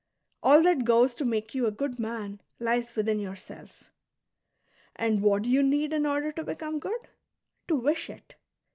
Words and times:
All 0.41 0.63
that 0.63 0.83
goes 0.83 1.13
to 1.13 1.23
make 1.25 1.53
you 1.53 1.67
a 1.67 1.71
good 1.71 1.99
man 1.99 2.41
lies 2.59 2.95
within 2.95 3.19
yourself. 3.19 3.83
And 4.95 5.21
what 5.21 5.43
do 5.43 5.49
you 5.49 5.61
need 5.61 5.93
in 5.93 6.07
oi 6.07 6.21
der 6.21 6.31
to 6.31 6.43
become 6.43 6.79
good} 6.79 7.09
To 7.67 7.75
wish 7.75 8.09
it. 8.09 8.33